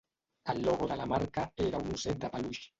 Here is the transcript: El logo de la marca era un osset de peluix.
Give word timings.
El 0.53 0.63
logo 0.63 0.87
de 0.93 0.97
la 1.01 1.05
marca 1.13 1.47
era 1.69 1.85
un 1.87 1.95
osset 1.99 2.27
de 2.27 2.35
peluix. 2.39 2.67